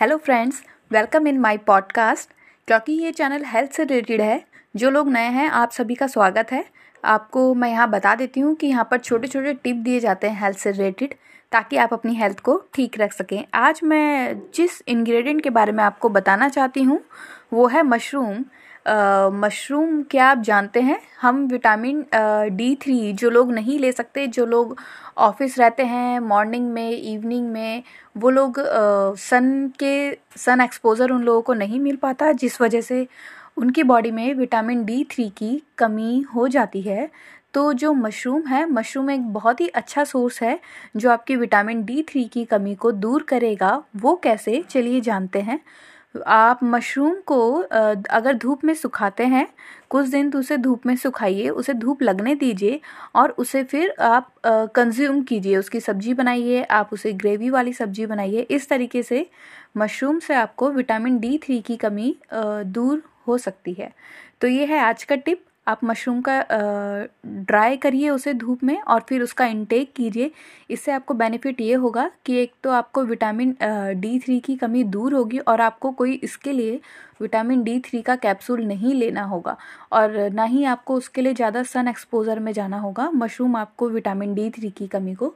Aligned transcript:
Hello 0.00 0.16
friends 0.16 0.60
welcome 0.90 1.26
in 1.26 1.38
my 1.38 1.56
podcast 1.56 2.30
क्योंकि 2.68 2.92
ये 2.92 3.10
channel 3.10 3.44
health 3.44 3.72
से 3.72 3.84
रिलेटेड 3.84 4.20
है, 4.20 4.44
जो 4.76 4.90
लोग 4.90 5.08
नए 5.08 5.28
हैं, 5.28 5.48
आप 5.50 5.70
सभी 5.70 5.94
का 5.94 6.06
स्वागत 6.06 6.52
है। 6.52 6.64
आपको 7.04 7.54
मैं 7.54 7.70
यहाँ 7.70 7.88
बता 7.90 8.14
देती 8.14 8.40
हूँ 8.40 8.54
कि 8.54 8.66
यहाँ 8.66 8.86
पर 8.90 8.98
छोटे 8.98 9.28
छोटे 9.28 9.54
टिप 9.54 9.76
दिए 9.76 10.00
जाते 10.00 10.28
हैं 10.28 10.40
हेल्थ 10.40 10.58
से 10.58 10.70
रिलेटेड 10.70 11.14
ताकि 11.52 11.76
आप 11.76 11.92
अपनी 11.92 12.14
हेल्थ 12.14 12.40
को 12.40 12.56
ठीक 12.74 13.00
रख 13.00 13.12
सकें। 13.12 13.44
आज 13.54 13.80
मैं 13.84 14.38
जिस 14.54 14.82
इंग्रेडिएंट 14.88 15.42
के 15.42 15.50
बारे 15.50 15.72
में 15.72 15.82
आपको 15.84 16.08
बताना 16.08 16.48
चाहती 16.48 16.82
हूँ, 16.82 17.00
वो 17.52 17.66
है 17.66 17.82
मशरूम 17.82 18.44
मशरूम 18.88 20.02
क्या 20.02 20.26
आप 20.26 20.38
जानते 20.42 20.80
हैं? 20.80 20.98
हम 21.20 21.46
विटामिन 21.46 22.04
डी 22.56 22.74
थ्री 22.82 23.12
जो 23.12 23.30
लोग 23.30 23.52
नहीं 23.52 23.78
ले 23.78 23.90
सकते, 23.92 24.26
जो 24.26 24.46
लोग 24.46 24.76
ऑफ़िस 25.18 25.58
रहते 25.58 25.82
हैं 25.82 26.18
मॉर्निंग 26.20 26.70
में 26.72 26.90
इवनिंग 26.90 27.48
में, 27.52 27.82
वो 28.16 28.30
लोग 28.30 28.60
सन 29.18 29.70
के 29.78 30.12
सन 30.36 30.60
एक्सपोज़र 30.60 31.10
उन 31.10 31.22
लोगों 31.22 31.42
को 31.42 31.54
नहीं 31.54 31.80
मिल 31.80 31.96
पाता, 31.96 32.30
जिस 32.32 32.60
वजह 32.60 32.80
से 32.80 33.06
उनकी 33.58 33.82
बॉडी 33.82 34.10
में 34.10 34.32
विटामिन 34.34 34.84
डी 34.84 35.02
थ्री 35.10 35.28
की 35.38 35.62
कमी 35.78 36.20
हो 36.34 36.48
जाती 36.48 36.80
है। 36.82 37.08
तो 37.54 37.72
जो 37.72 37.92
मशरूम 37.94 38.46
है, 38.46 38.64
मशरूम 38.70 39.10
एक 39.10 39.26
बहुत 39.32 39.60
ही 39.60 39.68
अच्छा 39.68 40.04
सोर्स 40.04 40.42
है, 40.42 40.58
जो 40.96 41.10
आपकी 41.10 41.36
विटामिन 41.36 41.84
डी 41.84 42.02
थ्री 42.08 42.24
की 42.24 42.44
कमी 42.44 42.74
को 42.74 42.92
दूर 42.94 43.22
करेगा, 43.22 43.82
वो 43.96 44.14
कैसे? 44.22 44.62
चलिए 44.70 45.00
जानते 45.00 45.40
हैं। 45.40 45.60
आप 46.26 46.60
मशरूम 46.64 47.14
को 47.26 47.54
अगर 48.10 48.34
धूप 48.34 48.64
में 48.64 48.72
सुखाते 48.74 49.24
हैं, 49.24 49.46
कुछ 49.90 50.06
दिन 50.06 50.30
तो 50.30 50.38
उसे 50.38 50.56
धूप 50.56 50.86
में 50.86 50.94
सुखाइए, 50.96 51.48
उसे 51.48 51.74
धूप 51.74 52.02
लगने 52.02 52.34
दीजिए 52.34 52.80
और 53.14 53.30
उसे 53.38 53.62
फिर 53.64 53.94
आप 54.00 54.32
कंज्यूम 54.46 55.22
कीजिए, 55.22 55.56
उसकी 55.56 55.80
सब्ज़ी 55.80 56.14
बनाइए, 56.14 56.62
आप 56.62 56.90
उसे 56.92 57.12
ग्रेवी 57.14 57.50
वाली 57.50 57.72
सब्ज़ी 57.72 58.06
बनाइए। 58.06 58.40
इस 58.40 58.68
तरीके 58.68 59.02
से 59.02 59.26
मशरूम 59.76 60.18
से 60.18 60.34
आपको 60.34 60.70
विटामिन 60.70 61.18
डी 61.18 61.36
थ्री 61.38 61.60
की 61.60 61.76
कमी 61.76 62.16
दूर 62.32 63.02
हो 63.28 63.38
सकती 63.38 63.72
है। 63.72 63.92
तो 64.40 64.46
ये 64.46 64.66
है 64.66 64.78
आज 64.80 65.04
का 65.04 65.16
टिप। 65.16 65.44
आप 65.68 65.80
मशरूम 65.84 66.20
का 66.28 66.38
ड्राई 67.26 67.76
करिए 67.76 68.10
उसे 68.10 68.32
धूप 68.34 68.62
में 68.64 68.80
और 68.80 69.00
फिर 69.08 69.22
उसका 69.22 69.46
इनटेक 69.46 69.92
कीजिए। 69.96 70.30
इससे 70.70 70.92
आपको 70.92 71.14
बेनिफिट 71.14 71.60
ये 71.60 71.74
होगा 71.74 72.10
कि 72.26 72.36
एक 72.36 72.52
तो 72.64 72.70
आपको 72.72 73.04
विटामिन 73.04 73.54
डी 74.00 74.18
थ्री 74.18 74.38
की 74.40 74.56
कमी 74.56 74.84
दूर 74.86 75.14
होगी 75.14 75.38
और 75.40 75.60
आपको 75.60 75.90
कोई 75.92 76.14
इसके 76.14 76.52
लिए 76.52 76.80
विटामिन 77.20 77.62
डी 77.62 77.78
थ्री 77.80 78.02
का 78.02 78.16
कैप्सूल 78.16 78.64
नहीं 78.64 78.94
लेना 78.94 79.22
होगा 79.24 79.56
और 79.92 80.18
ना 80.32 80.44
ही 80.44 80.64
आपको 80.66 80.94
उसके 80.94 81.22
लिए 81.22 81.34
ज़्यादा 81.34 81.62
सन 81.64 81.88
एक्सपोज़र 81.88 82.38
में 82.38 82.52
जाना 82.52 82.78
होगा। 82.78 83.10
मशरूम 83.12 83.56
आपको 83.56 83.88
विटामिन 83.90 84.34
डी 84.34 84.50
थ्री 84.50 84.70
की 84.70 84.86
कमी 84.88 85.14
को 85.14 85.34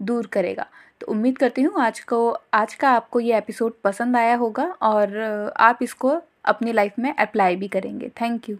दूर 0.00 0.26
करेगा। 0.26 0.66
तो 1.00 1.06
उम्मीद 1.06 1.38
करती 1.38 1.62
हूँ 1.62 1.80
आज 1.82 2.00
को, 2.02 2.30
आज 2.54 2.74
का 2.74 2.90
आपको 2.90 3.20
ये 3.20 3.36
एपिसोड 3.38 3.80
पसंद 3.84 4.16
आया 4.16 4.36
होगा 4.36 4.64
और 4.82 5.52
आप 5.56 5.78
इसको 5.82 6.20
अपनी 6.44 6.72
लाइफ 6.72 6.98
में 6.98 7.14
अप्लाई 7.14 7.56
भी 7.56 7.68
करेंगे। 7.68 8.08
Thank 8.20 8.48
you 8.48 8.56